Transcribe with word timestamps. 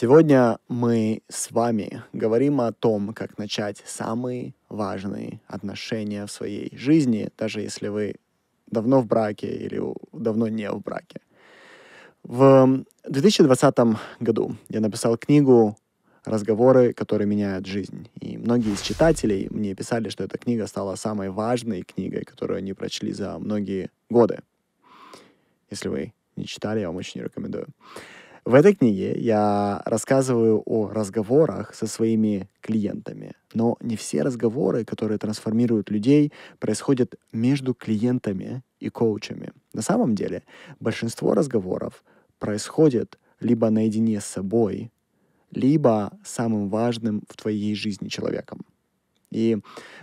Сегодня 0.00 0.58
мы 0.66 1.20
с 1.28 1.50
вами 1.50 2.02
говорим 2.14 2.62
о 2.62 2.72
том, 2.72 3.12
как 3.12 3.36
начать 3.36 3.82
самые 3.84 4.54
важные 4.70 5.42
отношения 5.46 6.24
в 6.24 6.32
своей 6.32 6.74
жизни, 6.74 7.28
даже 7.36 7.60
если 7.60 7.88
вы 7.88 8.14
давно 8.66 9.02
в 9.02 9.06
браке 9.06 9.48
или 9.48 9.78
давно 10.14 10.48
не 10.48 10.70
в 10.70 10.80
браке. 10.80 11.20
В 12.22 12.82
2020 13.04 13.76
году 14.20 14.56
я 14.70 14.80
написал 14.80 15.18
книгу 15.18 15.76
«Разговоры, 16.24 16.94
которые 16.94 17.28
меняют 17.28 17.66
жизнь». 17.66 18.08
И 18.22 18.38
многие 18.38 18.72
из 18.72 18.80
читателей 18.80 19.48
мне 19.50 19.74
писали, 19.74 20.08
что 20.08 20.24
эта 20.24 20.38
книга 20.38 20.66
стала 20.66 20.94
самой 20.94 21.28
важной 21.28 21.82
книгой, 21.82 22.24
которую 22.24 22.56
они 22.56 22.72
прочли 22.72 23.12
за 23.12 23.38
многие 23.38 23.90
годы. 24.08 24.38
Если 25.68 25.90
вы 25.90 26.14
не 26.36 26.46
читали, 26.46 26.80
я 26.80 26.86
вам 26.86 26.96
очень 26.96 27.20
рекомендую. 27.20 27.66
В 28.44 28.54
этой 28.54 28.74
книге 28.74 29.12
я 29.18 29.82
рассказываю 29.84 30.62
о 30.64 30.88
разговорах 30.88 31.74
со 31.74 31.86
своими 31.86 32.48
клиентами. 32.60 33.32
Но 33.52 33.76
не 33.80 33.96
все 33.96 34.22
разговоры, 34.22 34.84
которые 34.84 35.18
трансформируют 35.18 35.90
людей, 35.90 36.32
происходят 36.58 37.16
между 37.32 37.74
клиентами 37.74 38.62
и 38.78 38.88
коучами. 38.88 39.52
На 39.74 39.82
самом 39.82 40.14
деле 40.14 40.42
большинство 40.80 41.34
разговоров 41.34 42.02
происходит 42.38 43.18
либо 43.40 43.68
наедине 43.70 44.20
с 44.20 44.24
собой, 44.24 44.90
либо 45.50 46.18
самым 46.24 46.68
важным 46.70 47.22
в 47.28 47.36
твоей 47.36 47.74
жизни 47.74 48.08
человеком. 48.08 48.64
И 49.30 49.58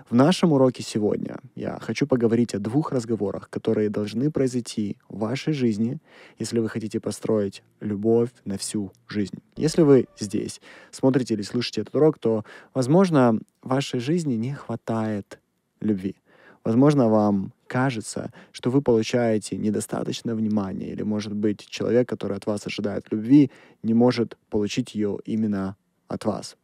в 0.09 0.15
нашем 0.15 0.53
уроке 0.53 0.83
сегодня 0.83 1.37
я 1.55 1.79
хочу 1.81 2.07
поговорить 2.07 2.55
о 2.55 2.59
двух 2.59 2.91
разговорах, 2.91 3.49
которые 3.49 3.89
должны 3.89 4.31
произойти 4.31 4.97
в 5.09 5.19
вашей 5.19 5.53
жизни, 5.53 5.99
если 6.39 6.59
вы 6.59 6.69
хотите 6.69 6.99
построить 6.99 7.61
любовь 7.81 8.29
на 8.45 8.57
всю 8.57 8.91
жизнь. 9.07 9.37
Если 9.57 9.81
вы 9.81 10.07
здесь 10.17 10.61
смотрите 10.91 11.33
или 11.33 11.41
слушаете 11.41 11.81
этот 11.81 11.95
урок, 11.95 12.19
то, 12.19 12.45
возможно, 12.73 13.39
в 13.61 13.67
вашей 13.67 13.99
жизни 13.99 14.35
не 14.35 14.53
хватает 14.53 15.39
любви. 15.81 16.15
Возможно, 16.63 17.07
вам 17.09 17.53
кажется, 17.67 18.31
что 18.51 18.71
вы 18.71 18.81
получаете 18.81 19.57
недостаточно 19.57 20.35
внимания, 20.35 20.91
или, 20.91 21.03
может 21.03 21.33
быть, 21.33 21.65
человек, 21.67 22.09
который 22.09 22.37
от 22.37 22.45
вас 22.45 22.65
ожидает 22.65 23.11
любви, 23.11 23.51
не 23.83 23.93
может 23.93 24.37
получить 24.49 24.95
ее 24.95 25.17
именно 25.25 25.75
от 26.07 26.25
вас. 26.25 26.57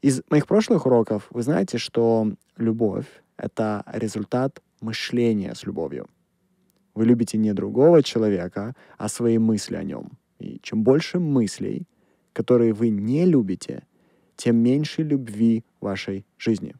Из 0.00 0.22
моих 0.30 0.46
прошлых 0.46 0.86
уроков 0.86 1.26
вы 1.30 1.42
знаете, 1.42 1.78
что 1.78 2.32
любовь— 2.56 3.06
это 3.36 3.82
результат 3.92 4.62
мышления 4.80 5.54
с 5.56 5.64
любовью. 5.64 6.08
Вы 6.94 7.06
любите 7.06 7.36
не 7.36 7.52
другого 7.52 8.02
человека, 8.04 8.74
а 8.96 9.08
свои 9.08 9.38
мысли 9.38 9.74
о 9.74 9.82
нем. 9.82 10.12
И 10.38 10.60
чем 10.62 10.84
больше 10.84 11.18
мыслей, 11.18 11.88
которые 12.32 12.74
вы 12.74 12.90
не 12.90 13.26
любите, 13.26 13.82
тем 14.36 14.56
меньше 14.56 15.02
любви 15.02 15.64
в 15.80 15.86
вашей 15.86 16.24
жизни. 16.36 16.76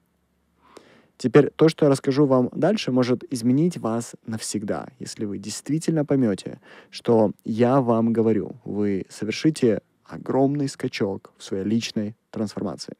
Теперь 1.16 1.50
то, 1.50 1.68
что 1.68 1.86
я 1.86 1.90
расскажу 1.90 2.26
вам 2.26 2.48
дальше, 2.52 2.92
может 2.92 3.24
изменить 3.32 3.78
вас 3.78 4.14
навсегда, 4.26 4.90
если 5.00 5.24
вы 5.24 5.38
действительно 5.38 6.04
поймете, 6.04 6.60
что 6.90 7.32
я 7.44 7.80
вам 7.80 8.12
говорю. 8.12 8.60
Вы 8.64 9.06
совершите 9.08 9.82
огромный 10.04 10.68
скачок 10.68 11.32
в 11.36 11.42
своей 11.42 11.64
личной 11.64 12.14
трансформации. 12.30 12.94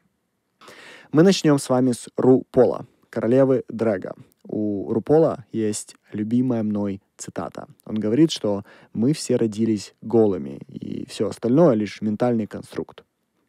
Мы 1.11 1.23
начнем 1.23 1.59
с 1.59 1.71
вами 1.71 1.93
с 1.93 2.11
Рупола, 2.19 2.85
королевы 3.09 3.65
Дрэга. 3.69 4.15
У 4.43 4.93
Рупола 4.93 5.47
есть 5.53 5.97
любимая 6.13 6.63
мной 6.63 7.01
цитата. 7.17 7.67
Он 7.87 7.99
говорит, 7.99 8.31
что 8.31 8.63
мы 8.93 9.15
все 9.15 9.37
родились 9.37 9.95
голыми, 10.03 10.61
и 10.69 11.07
все 11.09 11.31
остальное 11.31 11.73
лишь 11.73 12.03
ментальный 12.03 12.47
конструкт. 12.47 13.05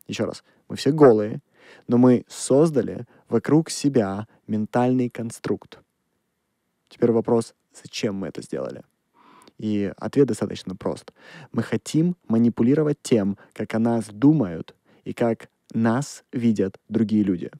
Еще 0.08 0.24
раз, 0.24 0.46
мы 0.70 0.78
все 0.78 0.94
голые, 0.94 1.42
но 1.90 1.98
мы 1.98 2.24
создали 2.30 3.06
вокруг 3.28 3.70
себя 3.70 4.26
ментальный 4.48 5.10
конструкт. 5.10 5.80
Теперь 6.88 7.12
вопрос, 7.12 7.56
зачем 7.74 8.16
мы 8.16 8.28
это 8.28 8.42
сделали? 8.42 8.84
И 9.58 9.92
ответ 9.98 10.28
достаточно 10.28 10.78
прост. 10.78 11.12
Мы 11.52 11.64
хотим 11.64 12.16
манипулировать 12.30 13.00
тем, 13.02 13.38
как 13.52 13.76
о 13.76 13.80
нас 13.80 14.06
думают 14.06 14.76
и 15.04 15.14
как 15.14 15.50
нас 15.74 16.24
видят 16.34 16.80
другие 16.90 17.24
люди. 17.24 17.52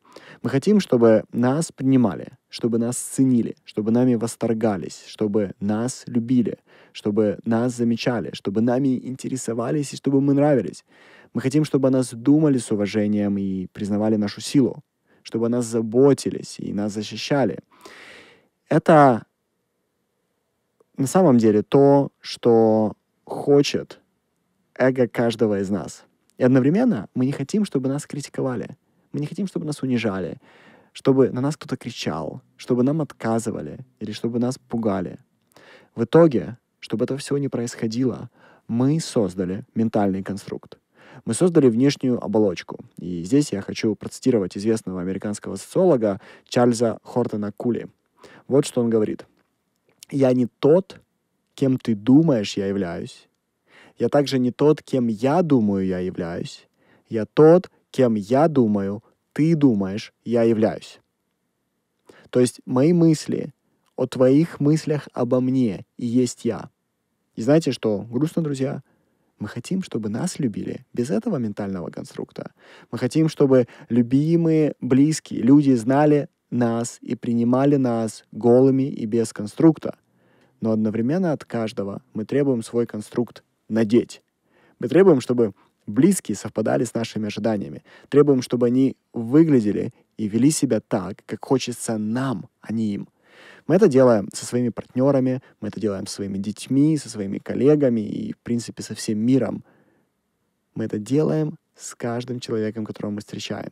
Мы 0.42 0.50
хотим, 0.50 0.80
чтобы 0.80 1.24
нас 1.32 1.72
принимали, 1.72 2.38
чтобы 2.50 2.78
нас 2.80 2.98
ценили, 2.98 3.56
чтобы 3.66 3.92
нами 3.92 4.16
восторгались, 4.16 5.04
чтобы 5.08 5.54
нас 5.60 6.04
любили, 6.08 6.58
чтобы 6.92 7.40
нас 7.46 7.76
замечали, 7.76 8.32
чтобы 8.34 8.62
нами 8.62 8.98
интересовались 9.08 9.94
и 9.94 9.98
чтобы 9.98 10.22
мы 10.22 10.34
нравились. 10.34 10.86
Мы 11.34 11.42
хотим, 11.42 11.64
чтобы 11.64 11.88
о 11.90 11.92
нас 11.92 12.14
думали 12.14 12.58
с 12.58 12.72
уважением 12.72 13.38
и 13.38 13.68
признавали 13.68 14.16
нашу 14.16 14.42
силу, 14.42 14.84
чтобы 15.22 15.46
о 15.46 15.50
нас 15.50 15.66
заботились 15.66 16.60
и 16.60 16.74
нас 16.74 16.94
защищали. 16.94 17.60
Это 18.70 19.26
на 20.98 21.08
самом 21.08 21.38
деле 21.38 21.62
то, 21.62 22.12
что 22.20 22.94
хочет 23.26 24.00
эго 24.76 25.08
каждого 25.08 25.60
из 25.60 25.70
нас— 25.70 26.04
и 26.40 26.44
одновременно 26.44 27.10
мы 27.14 27.26
не 27.26 27.34
хотим, 27.34 27.66
чтобы 27.66 27.90
нас 27.90 28.08
критиковали. 28.08 28.78
Мы 29.12 29.20
не 29.20 29.28
хотим, 29.28 29.46
чтобы 29.46 29.66
нас 29.66 29.84
унижали, 29.84 30.38
чтобы 30.94 31.32
на 31.32 31.42
нас 31.42 31.58
кто-то 31.58 31.76
кричал, 31.76 32.42
чтобы 32.56 32.84
нам 32.84 33.02
отказывали 33.02 33.80
или 34.00 34.14
чтобы 34.14 34.40
нас 34.40 34.58
пугали. 34.58 35.20
В 35.96 36.06
итоге, 36.06 36.58
чтобы 36.80 37.04
это 37.04 37.18
все 37.18 37.36
не 37.36 37.50
происходило, 37.50 38.30
мы 38.70 39.02
создали 39.02 39.66
ментальный 39.76 40.24
конструкт. 40.24 40.80
Мы 41.26 41.34
создали 41.34 41.68
внешнюю 41.68 42.24
оболочку. 42.24 42.86
И 42.98 43.24
здесь 43.24 43.52
я 43.52 43.62
хочу 43.62 43.96
процитировать 43.96 44.56
известного 44.56 45.02
американского 45.02 45.58
социолога 45.58 46.22
Чарльза 46.48 47.00
Хортона 47.04 47.52
Кули. 47.52 47.88
Вот 48.48 48.66
что 48.66 48.80
он 48.80 48.90
говорит. 48.90 49.26
«Я 50.10 50.32
не 50.32 50.48
тот, 50.60 51.02
кем 51.54 51.78
ты 51.78 51.96
думаешь, 51.96 52.56
я 52.56 52.68
являюсь, 52.68 53.29
я 54.00 54.08
также 54.08 54.40
не 54.40 54.52
тот, 54.52 54.82
кем 54.82 55.08
я 55.08 55.42
думаю, 55.42 55.86
я 55.86 56.00
являюсь. 56.00 56.68
Я 57.10 57.26
тот, 57.26 57.70
кем 57.92 58.16
я 58.16 58.48
думаю, 58.48 59.04
ты 59.34 59.56
думаешь, 59.56 60.14
я 60.24 60.44
являюсь. 60.44 61.02
То 62.30 62.40
есть 62.40 62.62
мои 62.66 62.94
мысли 62.94 63.54
о 63.98 64.08
твоих 64.08 64.62
мыслях 64.62 65.10
обо 65.14 65.42
мне 65.42 65.86
и 65.98 66.06
есть 66.06 66.46
я. 66.46 66.70
И 67.36 67.42
знаете 67.42 67.74
что? 67.74 68.06
Грустно, 68.10 68.42
друзья. 68.42 68.82
Мы 69.38 69.48
хотим, 69.48 69.84
чтобы 69.84 70.10
нас 70.10 70.40
любили 70.40 70.86
без 70.94 71.10
этого 71.10 71.38
ментального 71.38 71.90
конструкта. 71.90 72.52
Мы 72.92 72.98
хотим, 72.98 73.28
чтобы 73.28 73.68
любимые, 73.90 74.76
близкие 74.80 75.42
люди 75.42 75.72
знали 75.74 76.30
нас 76.52 77.00
и 77.02 77.16
принимали 77.16 77.76
нас 77.76 78.24
голыми 78.32 78.84
и 78.84 79.06
без 79.06 79.34
конструкта. 79.34 79.98
Но 80.62 80.72
одновременно 80.72 81.34
от 81.34 81.44
каждого 81.44 82.02
мы 82.14 82.26
требуем 82.26 82.64
свой 82.64 82.86
конструкт 82.86 83.44
надеть. 83.70 84.22
Мы 84.80 84.88
требуем, 84.88 85.22
чтобы 85.22 85.54
близкие 85.86 86.36
совпадали 86.36 86.84
с 86.84 86.94
нашими 86.94 87.28
ожиданиями. 87.28 87.84
Требуем, 88.10 88.42
чтобы 88.42 88.68
они 88.68 88.96
выглядели 89.14 89.94
и 90.18 90.28
вели 90.28 90.52
себя 90.52 90.80
так, 90.80 91.24
как 91.26 91.44
хочется 91.44 91.98
нам, 91.98 92.50
а 92.62 92.74
не 92.74 92.94
им. 92.94 93.10
Мы 93.68 93.76
это 93.76 93.88
делаем 93.88 94.30
со 94.34 94.46
своими 94.46 94.70
партнерами, 94.70 95.42
мы 95.62 95.68
это 95.68 95.80
делаем 95.80 96.08
со 96.08 96.16
своими 96.16 96.38
детьми, 96.38 96.98
со 96.98 97.10
своими 97.10 97.38
коллегами 97.38 98.02
и, 98.02 98.34
в 98.34 98.38
принципе, 98.40 98.84
со 98.84 98.96
всем 98.96 99.20
миром. 99.20 99.64
Мы 100.76 100.86
это 100.86 100.98
делаем 100.98 101.58
с 101.76 101.96
каждым 101.96 102.40
человеком, 102.40 102.86
которого 102.86 103.12
мы 103.12 103.20
встречаем. 103.20 103.72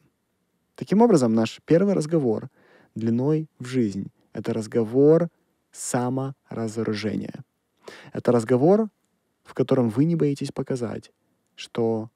Таким 0.75 1.01
образом, 1.01 1.33
наш 1.33 1.59
первый 1.65 1.95
разговор 1.95 2.49
длиной 2.95 3.47
в 3.59 3.65
жизнь— 3.65 4.11
это 4.33 4.53
разговор 4.53 5.29
саморазоружения. 5.71 7.43
Это 8.13 8.31
разговор 8.31 8.89
в 9.47 9.53
котором 9.53 9.89
вы 9.89 10.05
не 10.05 10.15
боитесь 10.15 10.51
показать, 10.51 11.11
что 11.55 12.09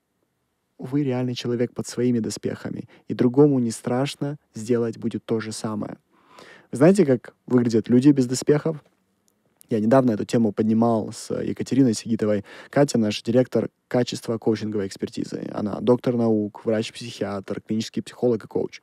вы 0.78 1.04
реальный 1.04 1.36
человек 1.36 1.74
под 1.74 1.88
своими 1.88 2.20
доспехами, 2.20 2.90
и 3.08 3.14
другому 3.14 3.60
не 3.60 3.72
страшно 3.72 4.38
сделать 4.54 4.98
будет 4.98 5.24
то 5.26 5.40
же 5.40 5.52
самое. 5.52 5.98
Вы 6.72 6.78
знаете, 6.78 7.06
как 7.06 7.34
выглядят 7.48 7.90
люди 7.90 8.10
без 8.10 8.28
доспехов? 8.28 8.84
Я 9.70 9.80
недавно 9.80 10.12
эту 10.12 10.26
тему 10.26 10.52
поднимал 10.52 11.14
с 11.14 11.34
Екатериной 11.34 11.94
Сигитовой. 11.94 12.44
Катя 12.70 12.98
наш 12.98 13.22
директор 13.24 13.70
качества 13.88 14.38
коучинговой 14.38 14.88
экспертизы. 14.88 15.50
Она 15.54 15.80
доктор 15.80 16.18
наук, 16.18 16.66
врач-психиатр, 16.66 17.62
клинический 17.62 18.02
психолог 18.02 18.44
и 18.44 18.48
коуч. 18.48 18.82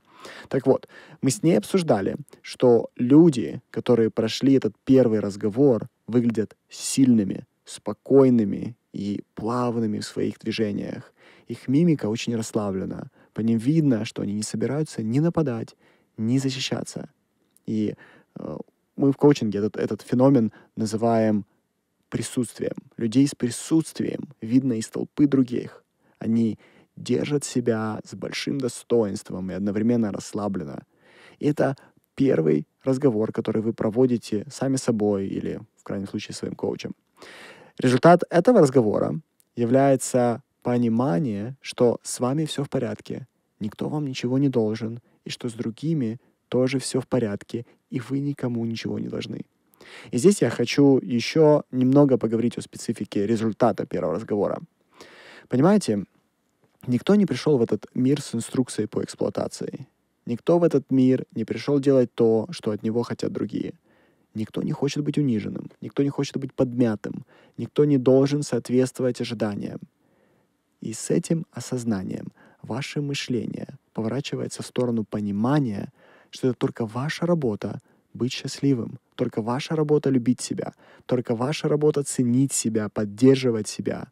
Так 0.48 0.66
вот, 0.66 0.88
мы 1.20 1.30
с 1.30 1.42
ней 1.42 1.58
обсуждали, 1.58 2.16
что 2.40 2.88
люди, 2.96 3.60
которые 3.70 4.10
прошли 4.10 4.54
этот 4.54 4.74
первый 4.84 5.20
разговор, 5.20 5.88
выглядят 6.06 6.56
сильными, 6.70 7.44
спокойными 7.68 8.76
и 8.92 9.22
плавными 9.34 9.98
в 9.98 10.04
своих 10.04 10.38
движениях. 10.38 11.12
Их 11.46 11.68
мимика 11.68 12.06
очень 12.06 12.36
расслаблена. 12.36 13.10
По 13.34 13.40
ним 13.40 13.58
видно, 13.58 14.04
что 14.04 14.22
они 14.22 14.32
не 14.32 14.42
собираются 14.42 15.02
ни 15.02 15.20
нападать, 15.20 15.76
ни 16.16 16.38
защищаться. 16.38 17.10
И 17.66 17.94
э, 18.38 18.56
мы 18.96 19.12
в 19.12 19.16
коучинге 19.16 19.58
этот, 19.58 19.76
этот 19.76 20.02
феномен 20.02 20.52
называем 20.76 21.44
присутствием. 22.08 22.74
Людей 22.96 23.26
с 23.26 23.34
присутствием 23.34 24.28
видно 24.40 24.74
из 24.74 24.88
толпы 24.88 25.26
других. 25.26 25.84
Они 26.18 26.58
держат 26.96 27.44
себя 27.44 28.00
с 28.04 28.14
большим 28.14 28.58
достоинством 28.58 29.50
и 29.50 29.54
одновременно 29.54 30.10
расслабленно. 30.10 30.82
И 31.38 31.46
это 31.46 31.76
первый 32.14 32.66
разговор, 32.82 33.32
который 33.32 33.62
вы 33.62 33.72
проводите 33.72 34.44
сами 34.50 34.76
собой 34.76 35.28
или, 35.28 35.60
в 35.76 35.84
крайнем 35.84 36.08
случае, 36.08 36.34
своим 36.34 36.54
коучем. 36.54 36.92
Результат 37.78 38.22
этого 38.28 38.60
разговора 38.60 39.20
является 39.54 40.42
понимание, 40.62 41.56
что 41.60 42.00
с 42.02 42.18
вами 42.18 42.44
все 42.44 42.64
в 42.64 42.68
порядке, 42.68 43.28
никто 43.60 43.88
вам 43.88 44.04
ничего 44.04 44.38
не 44.38 44.48
должен, 44.48 45.00
и 45.24 45.30
что 45.30 45.48
с 45.48 45.52
другими 45.52 46.18
тоже 46.48 46.80
все 46.80 47.00
в 47.00 47.06
порядке, 47.06 47.66
и 47.90 48.00
вы 48.00 48.18
никому 48.18 48.64
ничего 48.64 48.98
не 48.98 49.06
должны. 49.06 49.42
И 50.10 50.18
здесь 50.18 50.42
я 50.42 50.50
хочу 50.50 50.98
еще 50.98 51.62
немного 51.70 52.18
поговорить 52.18 52.58
о 52.58 52.62
специфике 52.62 53.26
результата 53.26 53.86
первого 53.86 54.14
разговора. 54.14 54.58
Понимаете, 55.48 56.04
никто 56.88 57.14
не 57.14 57.26
пришел 57.26 57.58
в 57.58 57.62
этот 57.62 57.86
мир 57.94 58.20
с 58.20 58.34
инструкцией 58.34 58.88
по 58.88 59.04
эксплуатации. 59.04 59.86
Никто 60.26 60.58
в 60.58 60.64
этот 60.64 60.90
мир 60.90 61.26
не 61.32 61.44
пришел 61.44 61.78
делать 61.78 62.12
то, 62.12 62.48
что 62.50 62.72
от 62.72 62.82
него 62.82 63.04
хотят 63.04 63.32
другие. 63.32 63.74
Никто 64.38 64.62
не 64.62 64.72
хочет 64.72 65.02
быть 65.02 65.18
униженным, 65.18 65.68
никто 65.80 66.04
не 66.04 66.10
хочет 66.10 66.36
быть 66.36 66.54
подмятым, 66.54 67.24
никто 67.56 67.84
не 67.84 67.98
должен 67.98 68.42
соответствовать 68.42 69.20
ожиданиям. 69.20 69.80
И 70.80 70.92
с 70.92 71.10
этим 71.10 71.44
осознанием 71.50 72.28
ваше 72.62 73.00
мышление 73.00 73.66
поворачивается 73.94 74.62
в 74.62 74.66
сторону 74.66 75.04
понимания, 75.04 75.92
что 76.30 76.48
это 76.48 76.56
только 76.56 76.86
ваша 76.86 77.26
работа 77.26 77.80
быть 78.14 78.32
счастливым, 78.32 79.00
только 79.16 79.42
ваша 79.42 79.74
работа 79.74 80.08
любить 80.10 80.40
себя, 80.40 80.72
только 81.06 81.34
ваша 81.34 81.68
работа 81.68 82.04
ценить 82.04 82.52
себя, 82.52 82.88
поддерживать 82.88 83.66
себя. 83.66 84.06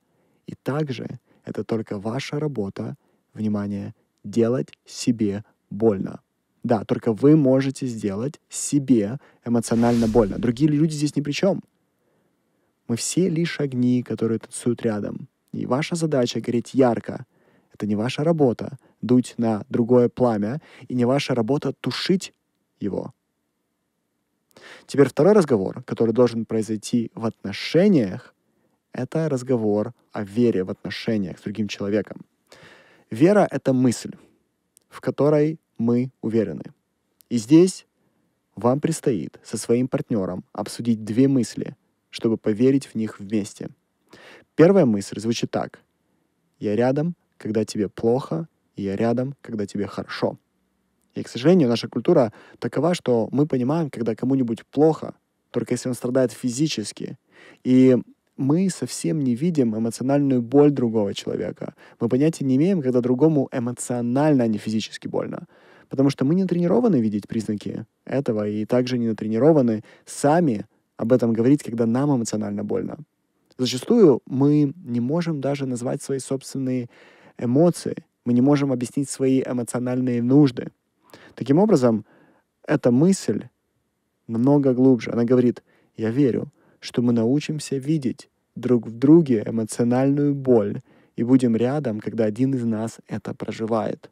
И 0.49 0.55
также 0.65 1.07
это 1.45 1.63
только 1.63 1.99
ваша 1.99 2.41
работа, 2.41 2.97
внимание, 3.33 3.95
делать 4.25 4.73
себе 4.85 5.45
больно. 5.71 6.21
Да, 6.67 6.85
только 6.85 7.13
вы 7.13 7.37
можете 7.37 7.87
сделать 7.87 8.41
себе 8.49 9.21
эмоционально 9.45 10.09
больно. 10.09 10.37
Другие 10.37 10.69
люди 10.69 10.95
здесь 10.95 11.15
ни 11.15 11.21
при 11.21 11.31
чем. 11.31 11.63
Мы 12.89 12.97
все 12.97 13.29
лишь 13.29 13.61
огни, 13.61 14.03
которые 14.03 14.41
танцуют 14.41 14.83
рядом. 14.83 15.29
И 15.53 15.65
ваша 15.65 15.95
задача 15.95 16.41
гореть 16.41 16.75
ярко. 16.75 17.25
Это 17.73 17.87
не 17.87 17.95
ваша 17.95 18.25
работа 18.25 18.79
дуть 19.01 19.35
на 19.37 19.65
другое 19.69 20.09
пламя, 20.09 20.61
и 20.89 20.95
не 20.97 21.05
ваша 21.05 21.37
работа 21.37 21.73
тушить 21.73 22.33
его. 22.81 23.15
Теперь 24.87 25.09
второй 25.09 25.35
разговор, 25.35 25.85
который 25.85 26.13
должен 26.13 26.47
произойти 26.47 27.13
в 27.15 27.27
отношениях, 27.27 28.35
это 28.93 29.29
разговор 29.29 29.93
о 30.11 30.25
вере 30.25 30.65
в 30.65 30.71
отношениях 30.71 31.39
с 31.39 31.43
другим 31.43 31.69
человеком. 31.69 32.23
Вера— 33.09 33.47
это 33.53 33.73
мысль, 33.73 34.17
в 34.89 35.01
которой 35.01 35.61
мы 35.79 36.11
уверены. 36.21 36.65
И 37.29 37.39
здесь 37.39 37.87
вам 38.55 38.81
предстоит 38.81 39.39
со 39.43 39.59
своим 39.59 39.89
партнером 39.89 40.45
обсудить 40.53 41.05
две 41.05 41.29
мысли, 41.29 41.77
чтобы 42.11 42.37
поверить 42.37 42.87
в 42.87 42.95
них 42.95 43.21
вместе. 43.21 43.69
Первая 44.55 44.87
мысль 44.87 45.21
звучит 45.21 45.51
так. 45.51 45.81
Я 46.59 46.75
рядом, 46.77 47.15
когда 47.37 47.65
тебе 47.65 47.89
плохо, 47.89 48.49
и 48.77 48.83
я 48.83 48.97
рядом, 48.97 49.35
когда 49.43 49.67
тебе 49.67 49.87
хорошо. 49.87 50.39
И, 51.15 51.23
к 51.23 51.29
сожалению, 51.29 51.69
наша 51.69 51.89
культура 51.89 52.33
такова, 52.59 52.95
что 52.95 53.29
мы 53.33 53.47
понимаем, 53.47 53.91
когда 53.91 54.15
кому-нибудь 54.15 54.67
плохо, 54.67 55.15
только 55.51 55.75
если 55.75 55.89
он 55.89 55.95
страдает 55.95 56.33
физически. 56.33 57.19
И 57.65 57.97
мы 58.37 58.69
совсем 58.71 59.21
не 59.21 59.35
видим 59.35 59.77
эмоциональную 59.77 60.43
боль 60.43 60.71
другого 60.71 61.15
человека. 61.15 61.75
Мы 62.01 62.09
понятия 62.09 62.45
не 62.45 62.57
имеем, 62.57 62.83
когда 62.83 63.01
другому 63.01 63.49
эмоционально, 63.53 64.45
а 64.45 64.47
не 64.47 64.59
физически 64.59 65.09
больно. 65.09 65.47
Потому 65.89 66.11
что 66.11 66.25
мы 66.25 66.35
не 66.35 66.45
тренированы 66.45 67.01
видеть 67.01 67.29
признаки 67.29 67.87
этого, 68.05 68.49
и 68.49 68.65
также 68.65 68.99
не 68.99 69.09
натренированы 69.09 69.85
сами 70.05 70.67
об 70.97 71.13
этом 71.13 71.33
говорить, 71.33 71.63
когда 71.63 71.87
нам 71.87 72.15
эмоционально 72.15 72.65
больно. 72.65 72.99
Зачастую 73.59 74.21
мы 74.27 74.75
не 74.85 75.01
можем 75.01 75.41
даже 75.41 75.67
назвать 75.67 76.03
свои 76.03 76.19
собственные 76.19 76.89
эмоции. 77.39 78.05
Мы 78.25 78.33
не 78.33 78.43
можем 78.43 78.73
объяснить 78.73 79.09
свои 79.09 79.43
эмоциональные 79.43 80.23
нужды. 80.23 80.73
Таким 81.35 81.59
образом, 81.59 82.05
эта 82.67 82.91
мысль 82.91 83.49
намного 84.27 84.75
глубже. 84.75 85.13
Она 85.13 85.25
говорит, 85.25 85.63
я 85.97 86.11
верю, 86.11 86.51
что 86.81 87.03
мы 87.03 87.13
научимся 87.13 87.77
видеть 87.77 88.29
друг 88.55 88.87
в 88.87 88.99
друге 88.99 89.43
эмоциональную 89.47 90.35
боль 90.35 90.81
и 91.17 91.23
будем 91.23 91.57
рядом, 91.57 92.01
когда 92.01 92.25
один 92.25 92.55
из 92.55 92.65
нас 92.65 92.99
это 93.07 93.35
проживает. 93.35 94.11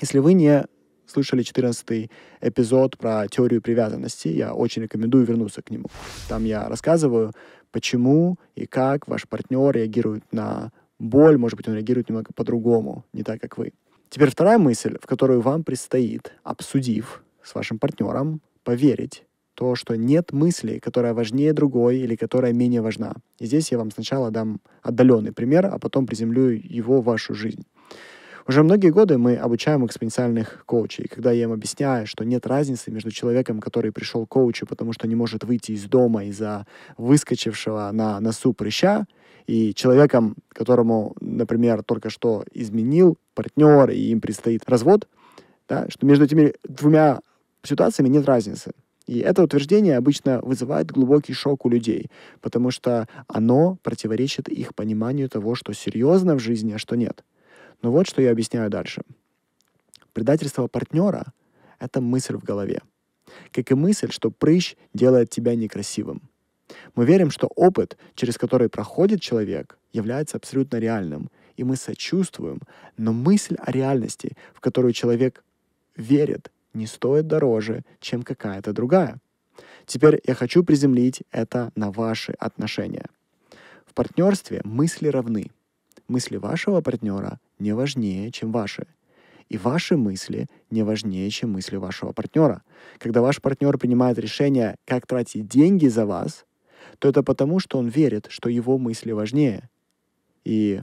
Если 0.00 0.18
вы 0.18 0.32
не 0.32 0.64
слышали 1.06 1.42
14 1.42 2.10
эпизод 2.40 2.96
про 2.96 3.26
теорию 3.28 3.60
привязанности, 3.60 4.28
я 4.28 4.54
очень 4.54 4.82
рекомендую 4.82 5.24
вернуться 5.24 5.62
к 5.62 5.70
нему. 5.70 5.86
Там 6.28 6.44
я 6.44 6.68
рассказываю, 6.68 7.32
почему 7.72 8.38
и 8.54 8.66
как 8.66 9.08
ваш 9.08 9.28
партнер 9.28 9.72
реагирует 9.72 10.24
на 10.32 10.72
боль, 10.98 11.36
может 11.36 11.56
быть, 11.56 11.68
он 11.68 11.74
реагирует 11.74 12.08
немного 12.08 12.30
по-другому, 12.34 13.04
не 13.12 13.22
так, 13.22 13.40
как 13.40 13.58
вы. 13.58 13.72
Теперь 14.08 14.30
вторая 14.30 14.58
мысль, 14.58 14.96
в 15.00 15.06
которую 15.06 15.40
вам 15.40 15.64
предстоит, 15.64 16.32
обсудив 16.42 17.22
с 17.42 17.54
вашим 17.54 17.78
партнером, 17.78 18.40
поверить, 18.64 19.24
то, 19.54 19.74
что 19.74 19.96
нет 19.96 20.32
мысли, 20.32 20.78
которая 20.78 21.14
важнее 21.14 21.52
другой 21.52 21.98
или 21.98 22.16
которая 22.16 22.52
менее 22.52 22.80
важна. 22.80 23.14
И 23.38 23.46
здесь 23.46 23.72
я 23.72 23.78
вам 23.78 23.90
сначала 23.90 24.30
дам 24.30 24.60
отдаленный 24.82 25.32
пример, 25.32 25.66
а 25.66 25.78
потом 25.78 26.06
приземлю 26.06 26.50
его 26.50 27.00
в 27.00 27.04
вашу 27.04 27.34
жизнь. 27.34 27.64
Уже 28.46 28.62
многие 28.62 28.90
годы 28.90 29.18
мы 29.18 29.36
обучаем 29.36 29.84
экспоненциальных 29.86 30.64
коучей, 30.66 31.06
когда 31.06 31.30
я 31.30 31.44
им 31.44 31.52
объясняю, 31.52 32.06
что 32.06 32.24
нет 32.24 32.46
разницы 32.46 32.90
между 32.90 33.10
человеком, 33.10 33.60
который 33.60 33.92
пришел 33.92 34.26
к 34.26 34.30
коучу, 34.30 34.66
потому 34.66 34.92
что 34.92 35.06
не 35.06 35.14
может 35.14 35.44
выйти 35.44 35.72
из 35.72 35.84
дома 35.84 36.24
из-за 36.24 36.66
выскочившего 36.96 37.90
на 37.92 38.18
носу 38.18 38.52
прыща, 38.52 39.06
и 39.46 39.74
человеком, 39.74 40.36
которому, 40.48 41.14
например, 41.20 41.82
только 41.82 42.10
что 42.10 42.44
изменил 42.52 43.18
партнер, 43.34 43.90
и 43.90 44.10
им 44.10 44.20
предстоит 44.20 44.68
развод, 44.68 45.08
да, 45.68 45.86
что 45.88 46.06
между 46.06 46.24
этими 46.24 46.54
двумя 46.64 47.20
ситуациями 47.62 48.08
нет 48.08 48.26
разницы. 48.26 48.72
И 49.10 49.18
это 49.18 49.42
утверждение 49.42 49.96
обычно 49.96 50.40
вызывает 50.40 50.92
глубокий 50.92 51.32
шок 51.32 51.66
у 51.66 51.68
людей, 51.68 52.12
потому 52.40 52.70
что 52.70 53.08
оно 53.26 53.76
противоречит 53.82 54.48
их 54.48 54.72
пониманию 54.72 55.28
того, 55.28 55.56
что 55.56 55.72
серьезно 55.72 56.36
в 56.36 56.38
жизни, 56.38 56.74
а 56.74 56.78
что 56.78 56.94
нет. 56.94 57.24
Но 57.82 57.90
вот 57.90 58.06
что 58.06 58.22
я 58.22 58.30
объясняю 58.30 58.70
дальше. 58.70 59.02
Предательство 60.12 60.68
партнера— 60.68 61.32
это 61.80 62.00
мысль 62.00 62.36
в 62.36 62.44
голове. 62.44 62.82
Как 63.50 63.72
и 63.72 63.74
мысль, 63.74 64.12
что 64.12 64.30
прыщ 64.30 64.76
делает 64.94 65.28
тебя 65.28 65.56
некрасивым. 65.56 66.22
Мы 66.94 67.04
верим, 67.04 67.32
что 67.32 67.48
опыт, 67.56 67.98
через 68.14 68.38
который 68.38 68.68
проходит 68.68 69.20
человек, 69.20 69.76
является 69.92 70.36
абсолютно 70.36 70.76
реальным, 70.76 71.30
и 71.56 71.64
мы 71.64 71.74
сочувствуем, 71.74 72.60
но 72.96 73.12
мысль 73.12 73.56
о 73.58 73.72
реальности, 73.72 74.36
в 74.54 74.60
которую 74.60 74.92
человек 74.92 75.42
верит, 75.96 76.52
не 76.74 76.86
стоит 76.86 77.26
дороже, 77.26 77.82
чем 78.00 78.22
какая-то 78.22 78.72
другая. 78.72 79.18
Теперь 79.86 80.20
я 80.26 80.34
хочу 80.34 80.62
приземлить 80.62 81.22
это 81.30 81.72
на 81.74 81.90
ваши 81.90 82.32
отношения. 82.32 83.06
В 83.86 83.94
партнерстве 83.94 84.60
мысли 84.64 85.08
равны. 85.08 85.50
Мысли 86.06 86.36
вашего 86.36 86.80
партнера 86.80 87.38
не 87.58 87.72
важнее, 87.72 88.30
чем 88.30 88.52
ваши. 88.52 88.86
И 89.48 89.58
ваши 89.58 89.96
мысли 89.96 90.46
не 90.70 90.84
важнее, 90.84 91.28
чем 91.30 91.52
мысли 91.52 91.76
вашего 91.76 92.12
партнера. 92.12 92.62
Когда 92.98 93.20
ваш 93.20 93.42
партнер 93.42 93.76
принимает 93.78 94.18
решение, 94.18 94.76
как 94.84 95.06
тратить 95.06 95.48
деньги 95.48 95.88
за 95.88 96.06
вас, 96.06 96.46
то 96.98 97.08
это 97.08 97.22
потому, 97.22 97.58
что 97.58 97.78
он 97.78 97.88
верит, 97.88 98.26
что 98.30 98.48
его 98.48 98.78
мысли 98.78 99.10
важнее. 99.10 99.68
И 100.44 100.82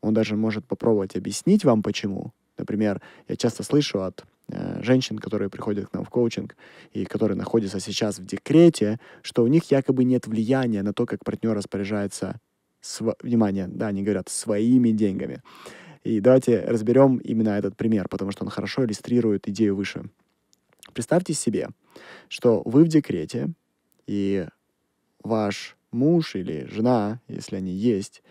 он 0.00 0.14
даже 0.14 0.36
может 0.36 0.66
попробовать 0.66 1.16
объяснить 1.16 1.64
вам, 1.64 1.82
почему. 1.82 2.32
Например, 2.58 3.02
я 3.28 3.36
часто 3.36 3.64
слышу 3.64 4.02
от 4.02 4.24
женщин, 4.48 5.18
которые 5.18 5.50
приходят 5.50 5.88
к 5.88 5.92
нам 5.92 6.04
в 6.04 6.10
коучинг 6.10 6.56
и 6.92 7.04
которые 7.04 7.36
находятся 7.36 7.80
сейчас 7.80 8.18
в 8.18 8.26
декрете, 8.26 9.00
что 9.22 9.42
у 9.42 9.46
них 9.48 9.70
якобы 9.70 10.04
нет 10.04 10.26
влияния 10.26 10.82
на 10.82 10.92
то, 10.92 11.06
как 11.06 11.24
партнер 11.24 11.54
распоряжается, 11.54 12.40
св... 12.80 13.16
внимание, 13.22 13.66
да, 13.66 13.88
они 13.88 14.02
говорят, 14.02 14.28
своими 14.28 14.90
деньгами. 14.90 15.42
И 16.04 16.20
давайте 16.20 16.60
разберем 16.60 17.16
именно 17.16 17.50
этот 17.50 17.76
пример, 17.76 18.08
потому 18.08 18.30
что 18.30 18.44
он 18.44 18.50
хорошо 18.50 18.84
иллюстрирует 18.84 19.48
идею 19.48 19.74
выше. 19.74 20.08
Представьте 20.92 21.34
себе, 21.34 21.70
что 22.28 22.62
вы 22.64 22.84
в 22.84 22.88
декрете, 22.88 23.50
и 24.06 24.46
ваш 25.22 25.76
муж 25.90 26.36
или 26.36 26.66
жена, 26.70 27.20
если 27.26 27.56
они 27.56 27.72
есть, 27.72 28.22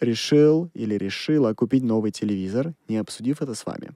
решил 0.00 0.70
или 0.74 0.94
решила 0.96 1.54
купить 1.54 1.82
новый 1.82 2.10
телевизор, 2.10 2.74
не 2.88 2.98
обсудив 2.98 3.40
это 3.40 3.54
с 3.54 3.64
вами. 3.64 3.92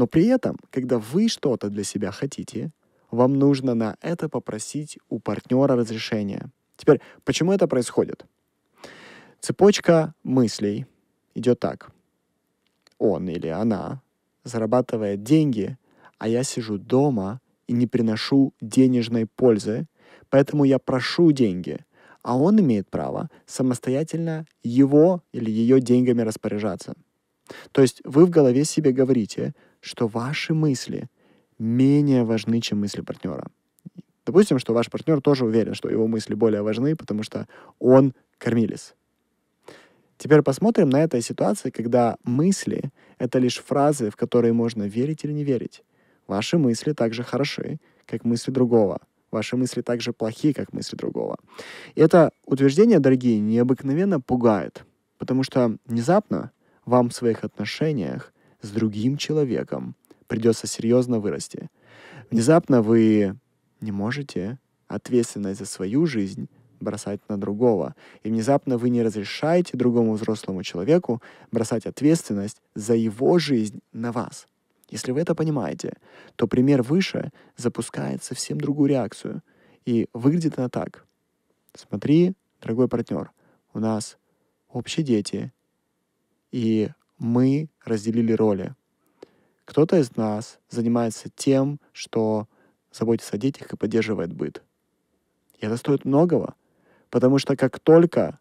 Но 0.00 0.06
при 0.06 0.28
этом, 0.28 0.56
когда 0.70 0.98
вы 0.98 1.28
что-то 1.28 1.68
для 1.68 1.84
себя 1.84 2.10
хотите, 2.10 2.70
вам 3.10 3.34
нужно 3.34 3.74
на 3.74 3.96
это 4.00 4.30
попросить 4.30 4.98
у 5.10 5.18
партнера 5.18 5.76
разрешения. 5.76 6.48
Теперь, 6.78 7.02
почему 7.22 7.52
это 7.52 7.68
происходит? 7.68 8.24
Цепочка 9.40 10.14
мыслей 10.22 10.86
идет 11.34 11.60
так. 11.60 11.92
Он 12.96 13.28
или 13.28 13.48
она 13.48 14.00
зарабатывает 14.42 15.22
деньги, 15.22 15.76
а 16.16 16.28
я 16.28 16.44
сижу 16.44 16.78
дома 16.78 17.42
и 17.66 17.74
не 17.74 17.86
приношу 17.86 18.54
денежной 18.62 19.26
пользы, 19.26 19.86
поэтому 20.30 20.64
я 20.64 20.78
прошу 20.78 21.30
деньги, 21.32 21.76
а 22.22 22.38
он 22.38 22.58
имеет 22.58 22.88
право 22.88 23.28
самостоятельно 23.44 24.46
его 24.62 25.22
или 25.32 25.50
ее 25.50 25.78
деньгами 25.78 26.22
распоряжаться. 26.22 26.94
То 27.72 27.82
есть 27.82 28.00
вы 28.04 28.24
в 28.24 28.30
голове 28.30 28.64
себе 28.64 28.92
говорите, 28.92 29.52
что 29.80 30.08
ваши 30.08 30.54
мысли 30.54 31.08
менее 31.58 32.24
важны, 32.24 32.60
чем 32.60 32.80
мысли 32.80 33.02
партнера. 33.02 33.46
Допустим, 34.26 34.58
что 34.58 34.74
ваш 34.74 34.90
партнер 34.90 35.20
тоже 35.20 35.44
уверен, 35.44 35.74
что 35.74 35.88
его 35.88 36.06
мысли 36.06 36.34
более 36.34 36.62
важны, 36.62 36.94
потому 36.94 37.22
что 37.22 37.46
он 37.78 38.14
кормилец. 38.38 38.94
Теперь 40.18 40.42
посмотрим 40.42 40.90
на 40.90 41.02
этой 41.02 41.22
ситуации, 41.22 41.70
когда 41.70 42.16
мысли— 42.24 42.90
это 43.18 43.38
лишь 43.38 43.58
фразы, 43.58 44.10
в 44.10 44.16
которые 44.16 44.52
можно 44.52 44.82
верить 44.82 45.24
или 45.24 45.32
не 45.32 45.44
верить. 45.44 45.82
Ваши 46.26 46.58
мысли 46.58 46.92
также 46.92 47.22
хороши, 47.22 47.78
как 48.06 48.24
мысли 48.24 48.52
другого. 48.52 49.00
Ваши 49.30 49.56
мысли 49.56 49.80
также 49.80 50.12
плохи, 50.12 50.52
как 50.52 50.72
мысли 50.72 50.96
другого. 50.96 51.38
И 51.94 52.00
это 52.00 52.32
утверждение, 52.44 52.98
дорогие, 52.98 53.40
необыкновенно 53.40 54.20
пугает, 54.20 54.84
потому 55.18 55.42
что 55.42 55.76
внезапно 55.86 56.50
вам 56.84 57.08
в 57.08 57.14
своих 57.14 57.42
отношениях 57.44 58.32
с 58.62 58.70
другим 58.70 59.16
человеком 59.16 59.94
придется 60.26 60.66
серьезно 60.66 61.18
вырасти. 61.18 61.68
Внезапно 62.30 62.82
вы 62.82 63.36
не 63.80 63.92
можете 63.92 64.58
ответственность 64.88 65.60
за 65.60 65.66
свою 65.66 66.06
жизнь 66.06 66.48
бросать 66.80 67.20
на 67.28 67.38
другого. 67.38 67.94
И 68.22 68.28
внезапно 68.28 68.78
вы 68.78 68.90
не 68.90 69.02
разрешаете 69.02 69.76
другому 69.76 70.14
взрослому 70.14 70.62
человеку 70.62 71.22
бросать 71.52 71.86
ответственность 71.86 72.62
за 72.74 72.94
его 72.94 73.38
жизнь 73.38 73.80
на 73.92 74.12
вас. 74.12 74.46
Если 74.88 75.12
вы 75.12 75.20
это 75.20 75.34
понимаете, 75.34 75.94
то 76.36 76.48
пример 76.48 76.82
выше 76.82 77.30
запускает 77.56 78.24
совсем 78.24 78.60
другую 78.60 78.88
реакцию. 78.88 79.42
И 79.84 80.08
выглядит 80.12 80.58
она 80.58 80.68
так. 80.68 81.06
Смотри, 81.74 82.34
дорогой 82.60 82.88
партнер, 82.88 83.30
у 83.72 83.78
нас 83.78 84.18
общие 84.68 85.04
дети, 85.04 85.52
и 86.50 86.90
мы 87.20 87.68
разделили 87.84 88.32
роли. 88.32 88.74
Кто-то 89.66 89.96
из 89.98 90.16
нас 90.16 90.58
занимается 90.68 91.28
тем, 91.36 91.78
что 91.92 92.48
заботится 92.90 93.36
о 93.36 93.38
детях 93.38 93.72
и 93.72 93.76
поддерживает 93.76 94.32
быт. 94.32 94.62
И 95.60 95.66
это 95.66 95.76
стоит 95.76 96.04
многого, 96.04 96.54
потому 97.10 97.38
что 97.38 97.54
как 97.54 97.78
только 97.78 98.40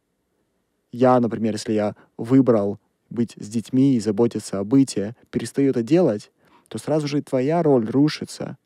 я, 0.92 1.20
например, 1.20 1.54
если 1.54 1.74
я 1.74 1.96
выбрал 2.18 2.80
быть 3.12 3.34
с 3.38 3.48
детьми 3.48 3.96
и 3.96 4.00
заботиться 4.00 4.60
о 4.60 4.64
быте, 4.64 5.16
перестаю 5.30 5.70
это 5.72 5.84
делать, 5.84 6.32
то 6.68 6.80
сразу 6.80 7.08
же 7.08 7.22
твоя 7.22 7.62
роль 7.62 7.88
рушится. 7.88 8.58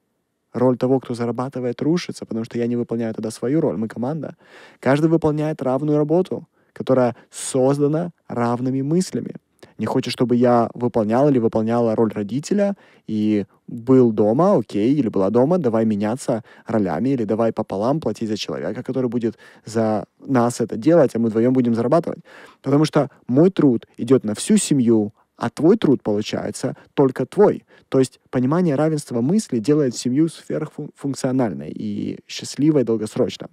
Роль 0.54 0.78
того, 0.78 1.00
кто 1.00 1.16
зарабатывает, 1.16 1.82
рушится, 1.82 2.26
потому 2.26 2.46
что 2.46 2.60
я 2.60 2.68
не 2.68 2.76
выполняю 2.76 3.14
тогда 3.16 3.32
свою 3.32 3.60
роль. 3.60 3.76
Мы 3.76 3.88
команда. 3.88 4.38
Каждый 4.80 5.10
выполняет 5.10 5.64
равную 5.64 5.98
работу, 5.98 6.48
которая 6.74 7.16
создана 7.32 8.12
равными 8.28 8.82
мыслями 8.82 9.36
не 9.78 9.86
хочешь, 9.86 10.14
чтобы 10.14 10.36
я 10.36 10.70
выполнял 10.74 11.30
или 11.30 11.40
выполняла 11.40 11.96
роль 11.96 12.12
родителя 12.14 12.76
и 13.08 13.46
был 13.68 14.12
дома, 14.12 14.58
окей, 14.58 14.94
или 14.94 15.10
была 15.10 15.30
дома, 15.30 15.58
давай 15.58 15.86
меняться 15.86 16.44
ролями, 16.68 17.10
или 17.10 17.24
давай 17.26 17.52
пополам 17.52 18.00
платить 18.00 18.30
за 18.30 18.38
человека, 18.38 18.84
который 18.84 19.10
будет 19.10 19.38
за 19.66 20.06
нас 20.20 20.62
это 20.62 20.78
делать, 20.78 21.16
а 21.16 21.20
мы 21.20 21.30
вдвоем 21.30 21.54
будем 21.54 21.76
зарабатывать. 21.76 22.20
Потому 22.62 22.86
что 22.86 23.10
мой 23.28 23.50
труд 23.50 23.88
идет 23.98 24.24
на 24.24 24.36
всю 24.36 24.58
семью, 24.58 25.14
а 25.38 25.50
твой 25.50 25.78
труд 25.78 26.04
получается 26.04 26.76
только 26.94 27.26
твой. 27.26 27.66
То 27.90 28.00
есть 28.00 28.20
понимание 28.30 28.76
равенства 28.76 29.22
мысли 29.22 29.60
делает 29.60 29.96
семью 29.96 30.30
сверхфункциональной 30.30 31.72
и 31.72 32.20
счастливой 32.28 32.84
долгосрочно. 32.84 33.50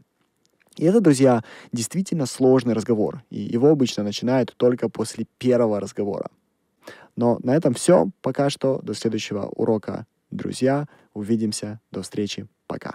И 0.80 0.84
это, 0.84 1.02
друзья, 1.02 1.44
действительно 1.72 2.24
сложный 2.24 2.72
разговор, 2.72 3.22
и 3.28 3.38
его 3.38 3.68
обычно 3.68 4.02
начинают 4.02 4.54
только 4.56 4.88
после 4.88 5.26
первого 5.36 5.78
разговора. 5.78 6.30
Но 7.16 7.38
на 7.42 7.54
этом 7.54 7.74
все. 7.74 8.08
Пока 8.22 8.48
что. 8.48 8.80
До 8.82 8.94
следующего 8.94 9.44
урока, 9.54 10.06
друзья. 10.30 10.86
Увидимся. 11.12 11.80
До 11.90 12.00
встречи. 12.00 12.48
Пока. 12.66 12.88